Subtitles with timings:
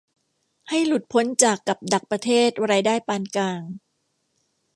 [0.69, 3.61] ให้หลุดพ้นจากกับดักประเทศรายได้ปานกลาง